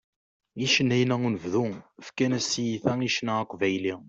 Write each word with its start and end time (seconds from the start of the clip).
Icennayen-a 0.65 1.15
n 1.21 1.25
unebdu 1.27 1.65
fkan-as 2.05 2.47
tiyita 2.53 2.91
i 3.01 3.09
ccna 3.13 3.33
aqbayli. 3.41 3.93